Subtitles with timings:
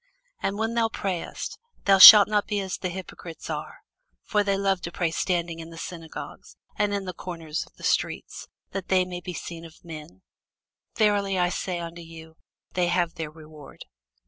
[0.41, 3.81] And when thou prayest, thou shalt not be as the hypocrites are:
[4.23, 7.83] for they love to pray standing in the synagogues and in the corners of the
[7.83, 10.23] streets, that they may be seen of men.
[10.97, 12.35] Verily I say unto you,
[12.73, 13.85] They have their reward.